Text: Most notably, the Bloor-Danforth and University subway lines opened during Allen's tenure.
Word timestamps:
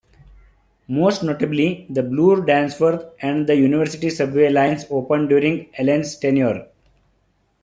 Most 0.87 1.21
notably, 1.21 1.85
the 1.87 2.01
Bloor-Danforth 2.01 3.05
and 3.21 3.47
University 3.47 4.09
subway 4.09 4.49
lines 4.49 4.83
opened 4.89 5.29
during 5.29 5.69
Allen's 5.77 6.17
tenure. 6.17 6.69